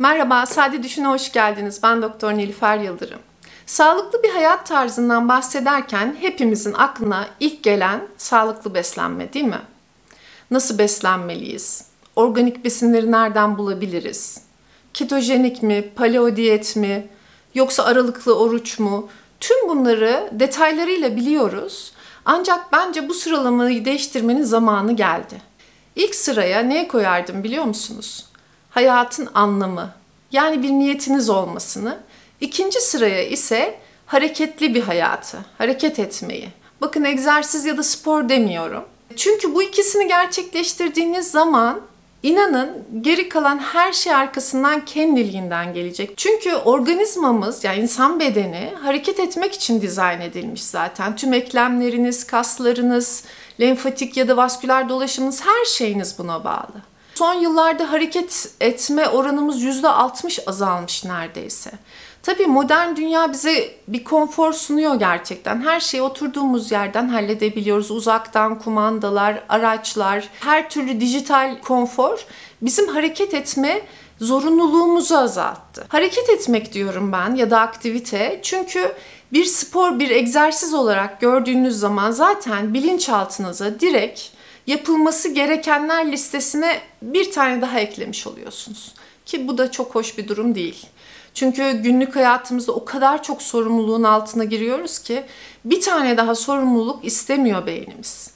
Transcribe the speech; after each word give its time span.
Merhaba, 0.00 0.46
Sade 0.46 0.82
Düşün'e 0.82 1.06
hoş 1.06 1.32
geldiniz. 1.32 1.82
Ben 1.82 2.02
Doktor 2.02 2.32
Nilüfer 2.32 2.78
Yıldırım. 2.78 3.18
Sağlıklı 3.66 4.22
bir 4.22 4.30
hayat 4.30 4.66
tarzından 4.66 5.28
bahsederken 5.28 6.16
hepimizin 6.20 6.72
aklına 6.72 7.28
ilk 7.40 7.62
gelen 7.62 8.00
sağlıklı 8.16 8.74
beslenme 8.74 9.32
değil 9.32 9.44
mi? 9.44 9.60
Nasıl 10.50 10.78
beslenmeliyiz? 10.78 11.86
Organik 12.16 12.64
besinleri 12.64 13.12
nereden 13.12 13.58
bulabiliriz? 13.58 14.40
Ketojenik 14.94 15.62
mi, 15.62 15.90
paleo 15.96 16.36
diyet 16.36 16.76
mi, 16.76 17.06
yoksa 17.54 17.84
aralıklı 17.84 18.38
oruç 18.38 18.78
mu? 18.78 19.08
Tüm 19.40 19.68
bunları 19.68 20.30
detaylarıyla 20.32 21.16
biliyoruz. 21.16 21.92
Ancak 22.24 22.72
bence 22.72 23.08
bu 23.08 23.14
sıralamayı 23.14 23.84
değiştirmenin 23.84 24.42
zamanı 24.42 24.92
geldi. 24.92 25.42
İlk 25.96 26.14
sıraya 26.14 26.60
ne 26.60 26.88
koyardım 26.88 27.44
biliyor 27.44 27.64
musunuz? 27.64 28.27
Hayatın 28.70 29.28
anlamı, 29.34 29.94
yani 30.32 30.62
bir 30.62 30.70
niyetiniz 30.70 31.30
olmasını. 31.30 31.98
İkinci 32.40 32.80
sıraya 32.80 33.22
ise 33.22 33.78
hareketli 34.06 34.74
bir 34.74 34.82
hayatı, 34.82 35.38
hareket 35.58 35.98
etmeyi. 35.98 36.48
Bakın 36.80 37.04
egzersiz 37.04 37.64
ya 37.64 37.76
da 37.76 37.82
spor 37.82 38.28
demiyorum. 38.28 38.84
Çünkü 39.16 39.54
bu 39.54 39.62
ikisini 39.62 40.08
gerçekleştirdiğiniz 40.08 41.30
zaman 41.30 41.80
İnanın 42.22 42.84
geri 43.00 43.28
kalan 43.28 43.58
her 43.58 43.92
şey 43.92 44.14
arkasından 44.14 44.84
kendiliğinden 44.84 45.74
gelecek. 45.74 46.16
Çünkü 46.16 46.54
organizmamız 46.54 47.64
yani 47.64 47.80
insan 47.80 48.20
bedeni 48.20 48.72
hareket 48.82 49.20
etmek 49.20 49.54
için 49.54 49.80
dizayn 49.80 50.20
edilmiş 50.20 50.64
zaten. 50.64 51.16
Tüm 51.16 51.32
eklemleriniz, 51.32 52.26
kaslarınız, 52.26 53.24
lenfatik 53.60 54.16
ya 54.16 54.28
da 54.28 54.36
vasküler 54.36 54.88
dolaşımınız 54.88 55.46
her 55.46 55.64
şeyiniz 55.64 56.18
buna 56.18 56.44
bağlı. 56.44 56.82
Son 57.18 57.34
yıllarda 57.34 57.92
hareket 57.92 58.50
etme 58.60 59.08
oranımız 59.08 59.62
%60 59.62 60.44
azalmış 60.46 61.04
neredeyse. 61.04 61.70
Tabii 62.22 62.46
modern 62.46 62.96
dünya 62.96 63.32
bize 63.32 63.70
bir 63.88 64.04
konfor 64.04 64.52
sunuyor 64.52 64.94
gerçekten. 64.94 65.62
Her 65.62 65.80
şeyi 65.80 66.02
oturduğumuz 66.02 66.72
yerden 66.72 67.08
halledebiliyoruz. 67.08 67.90
Uzaktan 67.90 68.58
kumandalar, 68.58 69.42
araçlar, 69.48 70.28
her 70.40 70.70
türlü 70.70 71.00
dijital 71.00 71.60
konfor 71.60 72.26
bizim 72.62 72.88
hareket 72.88 73.34
etme 73.34 73.80
zorunluluğumuzu 74.20 75.16
azalttı. 75.16 75.86
Hareket 75.88 76.28
etmek 76.28 76.72
diyorum 76.72 77.12
ben 77.12 77.34
ya 77.34 77.50
da 77.50 77.60
aktivite 77.60 78.40
çünkü 78.42 78.92
bir 79.32 79.44
spor, 79.44 79.98
bir 79.98 80.10
egzersiz 80.10 80.74
olarak 80.74 81.20
gördüğünüz 81.20 81.78
zaman 81.78 82.10
zaten 82.10 82.74
bilinçaltınıza 82.74 83.80
direkt 83.80 84.37
yapılması 84.68 85.28
gerekenler 85.28 86.12
listesine 86.12 86.80
bir 87.02 87.32
tane 87.32 87.62
daha 87.62 87.80
eklemiş 87.80 88.26
oluyorsunuz. 88.26 88.94
Ki 89.26 89.48
bu 89.48 89.58
da 89.58 89.70
çok 89.70 89.94
hoş 89.94 90.18
bir 90.18 90.28
durum 90.28 90.54
değil. 90.54 90.86
Çünkü 91.34 91.70
günlük 91.70 92.16
hayatımızda 92.16 92.72
o 92.72 92.84
kadar 92.84 93.22
çok 93.22 93.42
sorumluluğun 93.42 94.02
altına 94.02 94.44
giriyoruz 94.44 94.98
ki 94.98 95.24
bir 95.64 95.80
tane 95.80 96.16
daha 96.16 96.34
sorumluluk 96.34 97.04
istemiyor 97.04 97.66
beynimiz. 97.66 98.30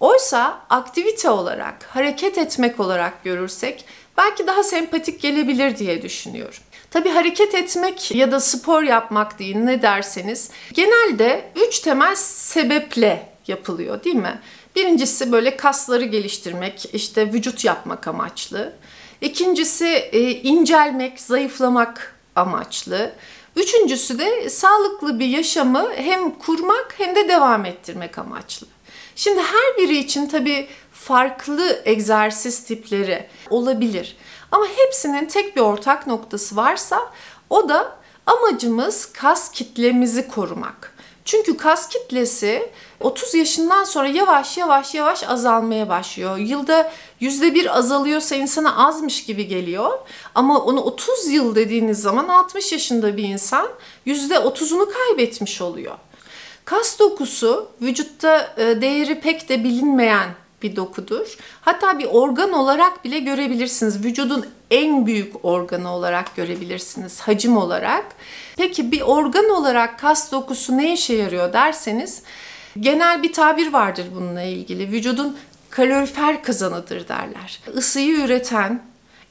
Oysa 0.00 0.60
aktivite 0.70 1.30
olarak, 1.30 1.82
hareket 1.82 2.38
etmek 2.38 2.80
olarak 2.80 3.24
görürsek 3.24 3.84
belki 4.16 4.46
daha 4.46 4.62
sempatik 4.62 5.20
gelebilir 5.20 5.76
diye 5.76 6.02
düşünüyorum. 6.02 6.60
Tabii 6.90 7.10
hareket 7.10 7.54
etmek 7.54 8.14
ya 8.14 8.32
da 8.32 8.40
spor 8.40 8.82
yapmak 8.82 9.38
deyin 9.38 9.66
ne 9.66 9.82
derseniz 9.82 10.50
genelde 10.72 11.50
üç 11.68 11.80
temel 11.80 12.14
sebeple 12.14 13.28
yapılıyor 13.46 14.04
değil 14.04 14.16
mi? 14.16 14.40
Birincisi 14.78 15.32
böyle 15.32 15.56
kasları 15.56 16.04
geliştirmek, 16.04 16.88
işte 16.92 17.32
vücut 17.32 17.64
yapmak 17.64 18.08
amaçlı. 18.08 18.72
İkincisi 19.20 19.86
e, 19.86 20.30
incelmek, 20.30 21.20
zayıflamak 21.20 22.16
amaçlı. 22.36 23.12
Üçüncüsü 23.56 24.18
de 24.18 24.50
sağlıklı 24.50 25.18
bir 25.18 25.26
yaşamı 25.26 25.92
hem 25.94 26.30
kurmak 26.30 26.94
hem 26.98 27.16
de 27.16 27.28
devam 27.28 27.64
ettirmek 27.64 28.18
amaçlı. 28.18 28.66
Şimdi 29.16 29.40
her 29.40 29.76
biri 29.78 29.98
için 29.98 30.26
tabii 30.26 30.68
farklı 30.92 31.82
egzersiz 31.84 32.64
tipleri 32.64 33.26
olabilir. 33.50 34.16
Ama 34.52 34.66
hepsinin 34.76 35.26
tek 35.26 35.56
bir 35.56 35.60
ortak 35.60 36.06
noktası 36.06 36.56
varsa 36.56 37.12
o 37.50 37.68
da 37.68 37.96
amacımız 38.26 39.12
kas 39.12 39.52
kitlemizi 39.52 40.28
korumak. 40.28 40.97
Çünkü 41.28 41.56
kas 41.56 41.88
kitlesi 41.88 42.70
30 43.00 43.34
yaşından 43.34 43.84
sonra 43.84 44.08
yavaş 44.08 44.58
yavaş 44.58 44.94
yavaş 44.94 45.24
azalmaya 45.24 45.88
başlıyor. 45.88 46.38
Yılda 46.38 46.92
yüzde 47.20 47.54
bir 47.54 47.78
azalıyorsa 47.78 48.36
insana 48.36 48.86
azmış 48.86 49.24
gibi 49.24 49.46
geliyor. 49.46 49.98
Ama 50.34 50.58
onu 50.58 50.80
30 50.80 51.28
yıl 51.28 51.54
dediğiniz 51.54 52.00
zaman 52.00 52.28
60 52.28 52.72
yaşında 52.72 53.16
bir 53.16 53.22
insan 53.22 53.68
yüzde 54.04 54.34
30'unu 54.34 54.92
kaybetmiş 54.92 55.60
oluyor. 55.60 55.94
Kas 56.64 56.98
dokusu 56.98 57.68
vücutta 57.82 58.54
e, 58.56 58.80
değeri 58.80 59.20
pek 59.20 59.48
de 59.48 59.64
bilinmeyen 59.64 60.28
bir 60.62 60.76
dokudur. 60.76 61.36
Hatta 61.60 61.98
bir 61.98 62.06
organ 62.06 62.52
olarak 62.52 63.04
bile 63.04 63.18
görebilirsiniz. 63.18 64.04
Vücudun 64.04 64.46
en 64.70 65.06
büyük 65.06 65.44
organı 65.44 65.92
olarak 65.92 66.36
görebilirsiniz 66.36 67.20
hacim 67.20 67.56
olarak. 67.56 68.04
Peki 68.56 68.92
bir 68.92 69.00
organ 69.00 69.50
olarak 69.50 69.98
kas 69.98 70.32
dokusu 70.32 70.76
ne 70.76 70.92
işe 70.92 71.14
yarıyor 71.14 71.52
derseniz 71.52 72.22
genel 72.80 73.22
bir 73.22 73.32
tabir 73.32 73.72
vardır 73.72 74.06
bununla 74.14 74.42
ilgili. 74.42 74.92
Vücudun 74.92 75.38
kalorifer 75.70 76.42
kazanıdır 76.42 77.08
derler. 77.08 77.60
Isıyı 77.76 78.16
üreten, 78.24 78.82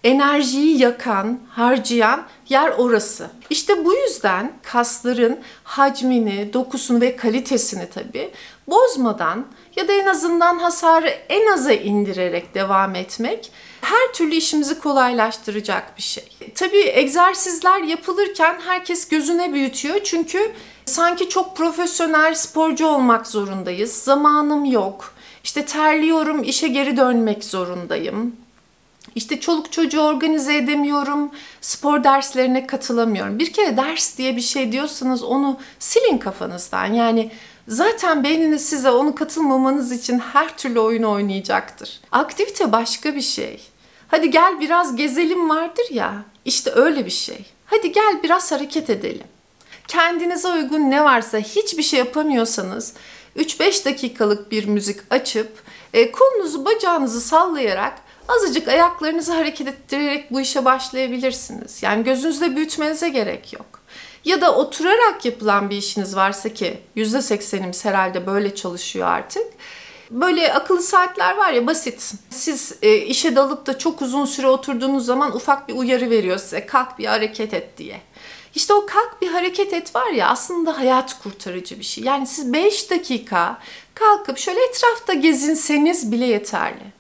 enerjiyi 0.04 0.82
yakan, 0.82 1.40
harcayan 1.50 2.24
yer 2.50 2.70
orası. 2.70 3.30
İşte 3.50 3.86
bu 3.86 3.94
yüzden 3.94 4.54
kasların 4.64 5.40
hacmini, 5.64 6.54
dokusunu 6.54 7.02
ve 7.02 7.16
kalitesini 7.16 7.90
tabii 7.90 8.32
bozmadan 8.68 9.46
ya 9.76 9.88
da 9.88 9.94
en 9.94 10.06
azından 10.06 10.60
hasarı 10.60 11.08
en 11.08 11.52
aza 11.52 11.72
indirerek 11.72 12.56
devam 12.56 12.96
etmek 12.96 13.52
her 13.82 14.14
türlü 14.14 14.36
işimizi 14.36 14.80
kolaylaştıracak 14.80 15.98
bir 15.98 16.02
şey. 16.02 16.24
Tabii 16.56 16.92
egzersizler 16.94 17.82
yapılırken 17.82 18.60
herkes 18.66 19.08
gözüne 19.08 19.54
büyütüyor 19.54 20.00
çünkü 20.04 20.52
sanki 20.86 21.30
çok 21.30 21.58
profesyonel 21.58 22.36
sporcu 22.36 22.88
olmak 22.88 23.28
zorundayız. 23.28 23.94
Zamanım 23.94 24.66
yok. 24.66 25.14
İşte 25.44 25.66
terliyorum, 25.66 26.44
işe 26.44 26.68
geri 26.68 26.98
dönmek 26.98 27.44
zorundayım. 27.44 28.36
İşte 29.16 29.40
çoluk 29.40 29.72
çocuğu 29.72 30.02
organize 30.02 30.58
edemiyorum, 30.58 31.32
spor 31.62 32.04
derslerine 32.04 32.68
katılamıyorum. 32.68 33.40
Bir 33.40 33.54
kere 33.54 33.78
ders 33.78 34.18
diye 34.18 34.36
bir 34.36 34.42
şey 34.42 34.72
diyorsanız 34.72 35.24
onu 35.24 35.60
silin 35.80 36.18
kafanızdan. 36.18 36.86
Yani 36.86 37.32
zaten 37.68 38.24
beyniniz 38.24 38.70
size 38.70 38.92
onu 38.92 39.16
katılmamanız 39.16 39.92
için 39.92 40.20
her 40.20 40.58
türlü 40.58 40.80
oyun 40.80 41.04
oynayacaktır. 41.04 42.02
Aktivite 42.12 42.72
başka 42.72 43.16
bir 43.16 43.22
şey. 43.22 43.62
Hadi 44.08 44.32
gel 44.32 44.60
biraz 44.60 44.96
gezelim 44.96 45.50
vardır 45.50 45.86
ya. 45.92 46.24
İşte 46.46 46.72
öyle 46.76 47.06
bir 47.06 47.12
şey. 47.12 47.46
Hadi 47.66 47.92
gel 47.92 48.20
biraz 48.24 48.52
hareket 48.52 48.90
edelim. 48.90 49.28
Kendinize 49.88 50.48
uygun 50.48 50.92
ne 50.92 51.04
varsa 51.04 51.38
hiçbir 51.38 51.84
şey 51.84 52.00
yapamıyorsanız 52.00 52.94
3-5 53.38 53.86
dakikalık 53.86 54.52
bir 54.52 54.66
müzik 54.66 55.00
açıp 55.10 55.64
e, 55.94 56.12
kolunuzu 56.12 56.66
bacağınızı 56.66 57.22
sallayarak 57.22 57.94
azıcık 58.28 58.68
ayaklarınızı 58.68 59.34
hareket 59.34 59.68
ettirerek 59.68 60.32
bu 60.32 60.42
işe 60.42 60.66
başlayabilirsiniz. 60.66 61.84
Yani 61.84 62.04
gözünüzde 62.04 62.56
büyütmenize 62.56 63.10
gerek 63.10 63.54
yok. 63.54 63.66
Ya 64.26 64.42
da 64.42 64.56
oturarak 64.56 65.26
yapılan 65.26 65.70
bir 65.70 65.78
işiniz 65.78 66.16
varsa 66.16 66.50
ki 66.50 66.78
%80'imiz 66.96 67.86
herhalde 67.86 68.28
böyle 68.28 68.56
çalışıyor 68.56 69.08
artık. 69.08 69.48
Böyle 70.12 70.54
akıllı 70.54 70.82
saatler 70.82 71.38
var 71.38 71.52
ya 71.52 71.68
basit. 71.68 72.14
Siz 72.30 72.76
e, 72.82 72.98
işe 72.98 73.36
dalıp 73.36 73.66
da 73.66 73.78
çok 73.78 74.02
uzun 74.02 74.26
süre 74.26 74.48
oturduğunuz 74.48 75.06
zaman 75.06 75.36
ufak 75.36 75.68
bir 75.68 75.74
uyarı 75.74 76.10
veriyor 76.10 76.38
size. 76.38 76.66
Kalk 76.66 77.00
bir 77.00 77.06
hareket 77.06 77.54
et 77.54 77.78
diye. 77.78 78.02
İşte 78.56 78.74
o 78.74 78.86
kalk 78.86 79.22
bir 79.22 79.28
hareket 79.28 79.74
et 79.74 79.96
var 79.96 80.12
ya 80.12 80.30
aslında 80.30 80.78
hayat 80.78 81.24
kurtarıcı 81.24 81.80
bir 81.80 81.84
şey. 81.84 82.04
Yani 82.04 82.28
siz 82.28 82.54
5 82.54 82.92
dakika 82.92 83.60
kalkıp 83.94 84.38
şöyle 84.38 84.64
etrafta 84.64 85.14
gezinseniz 85.14 86.12
bile 86.12 86.26
yeterli. 86.26 86.97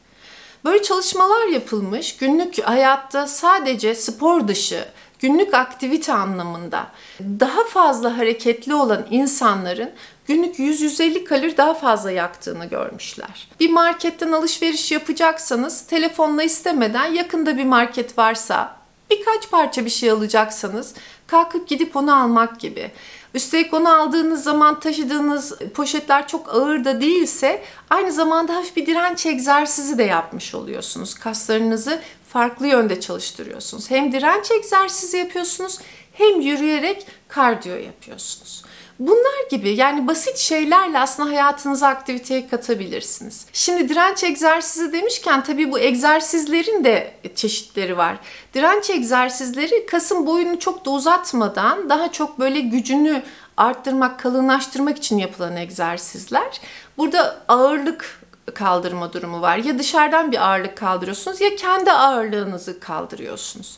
Böyle 0.67 0.83
çalışmalar 0.83 1.47
yapılmış. 1.47 2.17
Günlük 2.17 2.63
hayatta 2.63 3.27
sadece 3.27 3.95
spor 3.95 4.47
dışı 4.47 4.85
günlük 5.19 5.53
aktivite 5.53 6.13
anlamında 6.13 6.87
daha 7.19 7.63
fazla 7.63 8.17
hareketli 8.17 8.75
olan 8.75 9.05
insanların 9.11 9.91
günlük 10.25 10.59
100-150 10.59 11.23
kalori 11.23 11.57
daha 11.57 11.73
fazla 11.73 12.11
yaktığını 12.11 12.65
görmüşler. 12.65 13.47
Bir 13.59 13.69
marketten 13.69 14.31
alışveriş 14.31 14.91
yapacaksanız 14.91 15.87
telefonla 15.87 16.43
istemeden 16.43 17.05
yakında 17.05 17.57
bir 17.57 17.65
market 17.65 18.17
varsa 18.17 18.77
birkaç 19.09 19.49
parça 19.51 19.85
bir 19.85 19.89
şey 19.89 20.11
alacaksanız 20.11 20.93
kalkıp 21.27 21.67
gidip 21.67 21.95
onu 21.95 22.15
almak 22.21 22.59
gibi. 22.59 22.91
Üstelik 23.33 23.74
onu 23.74 23.89
aldığınız 23.89 24.44
zaman 24.44 24.79
taşıdığınız 24.79 25.53
poşetler 25.74 26.27
çok 26.27 26.56
ağır 26.56 26.85
da 26.85 27.01
değilse 27.01 27.63
aynı 27.89 28.12
zamanda 28.12 28.56
hafif 28.56 28.75
bir 28.75 28.85
direnç 28.85 29.25
egzersizi 29.25 29.97
de 29.97 30.03
yapmış 30.03 30.56
oluyorsunuz. 30.56 31.13
Kaslarınızı 31.13 32.00
farklı 32.29 32.68
yönde 32.68 33.00
çalıştırıyorsunuz. 33.00 33.91
Hem 33.91 34.12
direnç 34.12 34.51
egzersizi 34.51 35.18
yapıyorsunuz 35.18 35.79
hem 36.13 36.41
yürüyerek 36.41 37.07
kardiyo 37.27 37.75
yapıyorsunuz. 37.75 38.63
Bunlar 38.99 39.49
gibi 39.49 39.69
yani 39.69 40.07
basit 40.07 40.38
şeylerle 40.38 40.99
aslında 40.99 41.29
hayatınıza 41.29 41.88
aktiviteye 41.88 42.47
katabilirsiniz. 42.47 43.45
Şimdi 43.53 43.89
direnç 43.89 44.23
egzersizi 44.23 44.94
demişken 44.94 45.44
tabii 45.44 45.71
bu 45.71 45.79
egzersizlerin 45.79 46.83
de 46.83 47.13
çeşitleri 47.35 47.97
var. 47.97 48.17
Direnç 48.53 48.89
egzersizleri 48.89 49.85
kasın 49.85 50.25
boyunu 50.25 50.59
çok 50.59 50.85
da 50.85 50.89
uzatmadan 50.89 51.89
daha 51.89 52.11
çok 52.11 52.39
böyle 52.39 52.59
gücünü 52.59 53.23
arttırmak, 53.57 54.19
kalınlaştırmak 54.19 54.97
için 54.97 55.17
yapılan 55.17 55.55
egzersizler. 55.55 56.61
Burada 56.97 57.41
ağırlık 57.47 58.21
kaldırma 58.53 59.13
durumu 59.13 59.41
var. 59.41 59.57
Ya 59.57 59.79
dışarıdan 59.79 60.31
bir 60.31 60.47
ağırlık 60.47 60.77
kaldırıyorsunuz 60.77 61.41
ya 61.41 61.55
kendi 61.55 61.91
ağırlığınızı 61.91 62.79
kaldırıyorsunuz. 62.79 63.77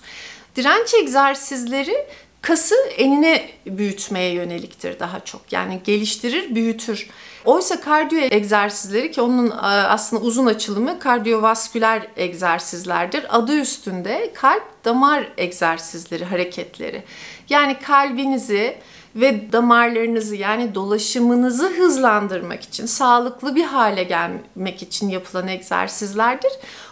Direnç 0.56 0.94
egzersizleri 0.94 2.07
kası 2.41 2.75
enine 2.97 3.50
büyütmeye 3.65 4.33
yöneliktir 4.33 5.00
daha 5.00 5.19
çok. 5.19 5.41
Yani 5.51 5.81
geliştirir, 5.83 6.56
büyütür. 6.56 7.09
Oysa 7.45 7.81
kardiyo 7.81 8.21
egzersizleri 8.21 9.12
ki 9.12 9.21
onun 9.21 9.51
e, 9.51 9.53
aslında 9.62 10.24
uzun 10.24 10.45
açılımı 10.45 11.00
kardiyovasküler 11.00 12.07
egzersizlerdir. 12.18 13.38
Adı 13.38 13.59
üstünde 13.59 14.31
kalp 14.36 14.86
damar 14.86 15.27
egzersizleri, 15.38 16.25
hareketleri. 16.25 17.03
Yani 17.50 17.80
kalbinizi 17.80 18.77
ve 19.15 19.51
damarlarınızı 19.51 20.36
yani 20.36 20.75
dolaşımınızı 20.75 21.69
hızlandırmak 21.69 22.63
için, 22.63 22.86
sağlıklı 22.86 23.56
bir 23.56 23.63
hale 23.63 24.03
gelmek 24.03 24.81
için 24.81 25.09
yapılan 25.09 25.47
egzersizlerdir. 25.47 26.51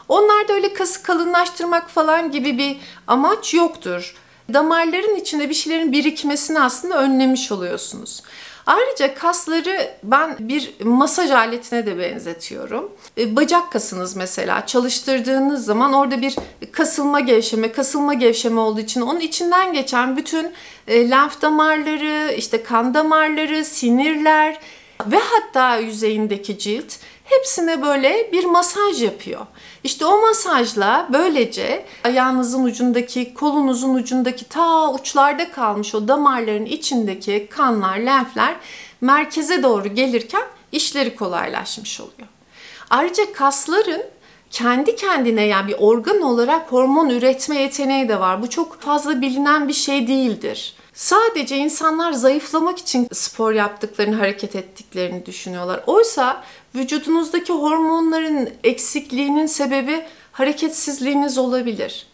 Onlarda 0.09 0.53
öyle 0.53 0.73
kası 0.73 1.03
kalınlaştırmak 1.03 1.89
falan 1.89 2.31
gibi 2.31 2.57
bir 2.57 2.77
amaç 3.07 3.53
yoktur 3.53 4.15
damarların 4.53 5.15
içinde 5.15 5.49
bir 5.49 5.53
şeylerin 5.53 5.91
birikmesini 5.91 6.59
aslında 6.59 7.01
önlemiş 7.01 7.51
oluyorsunuz. 7.51 8.23
Ayrıca 8.67 9.15
kasları 9.15 9.91
ben 10.03 10.35
bir 10.39 10.73
masaj 10.83 11.31
aletine 11.31 11.85
de 11.85 11.99
benzetiyorum. 11.99 12.91
E, 13.17 13.35
bacak 13.35 13.71
kasınız 13.71 14.15
mesela 14.15 14.65
çalıştırdığınız 14.65 15.65
zaman 15.65 15.94
orada 15.94 16.21
bir 16.21 16.35
kasılma 16.71 17.19
gevşeme, 17.19 17.71
kasılma 17.71 18.13
gevşeme 18.13 18.59
olduğu 18.59 18.79
için 18.79 19.01
onun 19.01 19.19
içinden 19.19 19.73
geçen 19.73 20.17
bütün 20.17 20.51
e, 20.88 21.09
lenf 21.09 21.41
damarları, 21.41 22.33
işte 22.33 22.63
kan 22.63 22.94
damarları, 22.94 23.65
sinirler 23.65 24.59
ve 25.05 25.19
hatta 25.19 25.77
yüzeyindeki 25.77 26.59
cilt 26.59 26.94
hepsine 27.23 27.81
böyle 27.81 28.31
bir 28.31 28.45
masaj 28.45 29.03
yapıyor. 29.03 29.45
İşte 29.83 30.05
o 30.05 30.21
masajla 30.21 31.07
böylece 31.13 31.85
ayağınızın 32.03 32.63
ucundaki, 32.63 33.33
kolunuzun 33.33 33.95
ucundaki 33.95 34.45
ta 34.45 34.94
uçlarda 34.94 35.51
kalmış 35.51 35.95
o 35.95 36.07
damarların 36.07 36.65
içindeki 36.65 37.47
kanlar, 37.49 37.97
lenfler 37.97 38.55
merkeze 39.01 39.63
doğru 39.63 39.88
gelirken 39.88 40.44
işleri 40.71 41.15
kolaylaşmış 41.15 42.01
oluyor. 42.01 42.27
Ayrıca 42.89 43.33
kasların 43.33 44.01
kendi 44.51 44.95
kendine 44.95 45.45
yani 45.45 45.67
bir 45.67 45.75
organ 45.79 46.21
olarak 46.21 46.71
hormon 46.71 47.09
üretme 47.09 47.61
yeteneği 47.61 48.09
de 48.09 48.19
var. 48.19 48.41
Bu 48.41 48.49
çok 48.49 48.81
fazla 48.81 49.21
bilinen 49.21 49.67
bir 49.67 49.73
şey 49.73 50.07
değildir. 50.07 50.75
Sadece 50.94 51.57
insanlar 51.57 52.11
zayıflamak 52.11 52.77
için 52.77 53.07
spor 53.13 53.53
yaptıklarını, 53.53 54.15
hareket 54.15 54.55
ettiklerini 54.55 55.25
düşünüyorlar. 55.25 55.83
Oysa 55.88 56.44
vücudunuzdaki 56.75 57.53
hormonların 57.53 58.49
eksikliğinin 58.63 59.45
sebebi 59.45 60.05
hareketsizliğiniz 60.31 61.38
olabilir. 61.38 62.07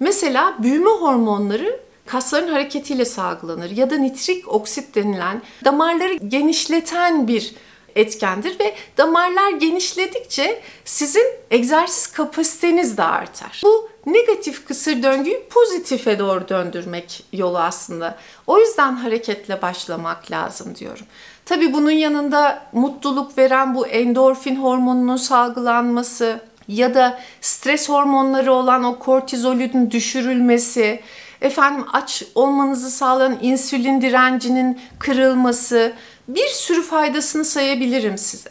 Mesela 0.00 0.54
büyüme 0.62 0.90
hormonları 0.90 1.80
kasların 2.06 2.48
hareketiyle 2.48 3.04
salgılanır 3.04 3.70
ya 3.70 3.90
da 3.90 3.96
nitrik 3.96 4.48
oksit 4.48 4.94
denilen 4.94 5.42
damarları 5.64 6.14
genişleten 6.14 7.28
bir 7.28 7.54
etkendir 7.96 8.60
ve 8.60 8.74
damarlar 8.98 9.50
genişledikçe 9.50 10.62
sizin 10.84 11.26
egzersiz 11.50 12.06
kapasiteniz 12.06 12.96
de 12.96 13.02
artar. 13.02 13.60
Bu 13.64 13.88
negatif 14.06 14.66
kısır 14.66 15.02
döngüyü 15.02 15.42
pozitife 15.50 16.18
doğru 16.18 16.48
döndürmek 16.48 17.24
yolu 17.32 17.58
aslında. 17.58 18.18
O 18.46 18.58
yüzden 18.58 18.92
hareketle 18.92 19.62
başlamak 19.62 20.30
lazım 20.30 20.76
diyorum. 20.76 21.06
Tabii 21.44 21.72
bunun 21.72 21.90
yanında 21.90 22.62
mutluluk 22.72 23.38
veren 23.38 23.74
bu 23.74 23.86
endorfin 23.86 24.56
hormonunun 24.56 25.16
salgılanması 25.16 26.40
ya 26.68 26.94
da 26.94 27.18
stres 27.40 27.88
hormonları 27.88 28.52
olan 28.52 28.84
o 28.84 28.98
kortizolün 28.98 29.90
düşürülmesi, 29.90 31.00
efendim 31.40 31.84
aç 31.92 32.22
olmanızı 32.34 32.90
sağlayan 32.90 33.38
insülin 33.42 34.00
direncinin 34.00 34.80
kırılması 34.98 35.92
bir 36.28 36.46
sürü 36.46 36.82
faydasını 36.82 37.44
sayabilirim 37.44 38.18
size. 38.18 38.50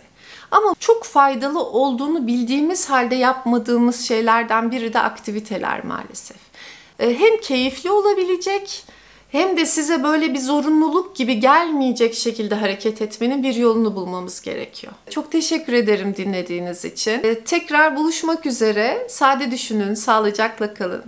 Ama 0.51 0.75
çok 0.80 1.04
faydalı 1.04 1.63
olduğunu 1.63 2.27
bildiğimiz 2.27 2.89
halde 2.89 3.16
yapmadığımız 3.16 4.01
şeylerden 4.01 4.72
biri 4.72 4.94
de 4.94 5.00
aktiviteler 5.00 5.86
maalesef. 5.86 6.38
Ee, 7.00 7.19
hem 7.19 7.38
keyifli 7.42 7.92
olabilecek 7.92 8.83
hem 9.31 9.57
de 9.57 9.66
size 9.66 10.04
böyle 10.04 10.33
bir 10.33 10.39
zorunluluk 10.39 11.16
gibi 11.16 11.39
gelmeyecek 11.39 12.16
şekilde 12.16 12.56
hareket 12.56 13.01
etmenin 13.01 13.44
bir 13.44 13.56
yolunu 13.56 13.95
bulmamız 13.95 14.42
gerekiyor. 14.42 14.94
Çok 15.10 15.31
teşekkür 15.31 15.74
ederim 15.74 16.16
dinlediğiniz 16.16 16.86
için. 16.86 17.24
Ee, 17.24 17.39
tekrar 17.39 17.95
buluşmak 17.95 18.45
üzere. 18.45 19.07
Sade 19.10 19.51
düşünün, 19.51 19.94
sağlıcakla 19.94 20.74
kalın. 20.74 21.04